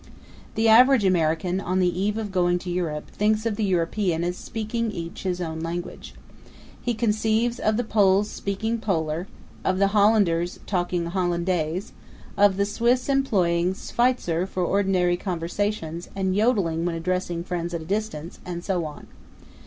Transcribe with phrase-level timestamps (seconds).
[0.55, 4.35] The average American, on the eve of going to Europe, thinks of the European as
[4.35, 6.15] speaking each his own language.
[6.81, 9.27] He conceives of the Poles speaking Polar;
[9.63, 11.93] of the Hollanders talking Hollandaise;
[12.35, 17.81] of the Swiss as employing Schweitzer for ordinary conversations and yodeling when addressing friends at
[17.81, 19.05] a distance; and so on.